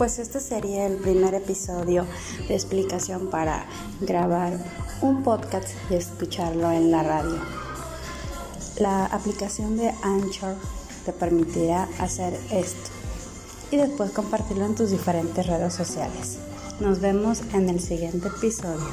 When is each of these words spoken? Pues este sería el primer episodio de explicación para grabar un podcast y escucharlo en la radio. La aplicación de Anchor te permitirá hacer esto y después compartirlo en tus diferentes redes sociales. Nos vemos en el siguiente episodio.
Pues 0.00 0.18
este 0.18 0.40
sería 0.40 0.86
el 0.86 0.96
primer 0.96 1.34
episodio 1.34 2.06
de 2.48 2.54
explicación 2.54 3.28
para 3.28 3.66
grabar 4.00 4.54
un 5.02 5.22
podcast 5.22 5.68
y 5.90 5.94
escucharlo 5.94 6.72
en 6.72 6.90
la 6.90 7.02
radio. 7.02 7.38
La 8.78 9.04
aplicación 9.04 9.76
de 9.76 9.92
Anchor 10.02 10.54
te 11.04 11.12
permitirá 11.12 11.86
hacer 11.98 12.32
esto 12.50 12.88
y 13.70 13.76
después 13.76 14.10
compartirlo 14.12 14.64
en 14.64 14.74
tus 14.74 14.90
diferentes 14.90 15.46
redes 15.46 15.74
sociales. 15.74 16.38
Nos 16.80 17.00
vemos 17.00 17.42
en 17.52 17.68
el 17.68 17.78
siguiente 17.78 18.28
episodio. 18.28 18.88